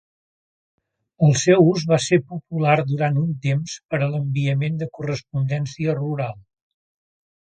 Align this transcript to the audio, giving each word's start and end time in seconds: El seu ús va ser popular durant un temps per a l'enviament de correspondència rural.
El 1.27 1.35
seu 1.41 1.67
ús 1.73 1.83
va 1.91 1.99
ser 2.05 2.17
popular 2.31 2.77
durant 2.93 3.19
un 3.25 3.35
temps 3.45 3.75
per 3.93 3.99
a 4.05 4.09
l'enviament 4.13 4.79
de 4.81 4.89
correspondència 4.99 5.97
rural. 6.01 6.35